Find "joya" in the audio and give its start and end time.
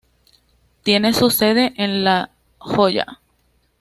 2.57-3.05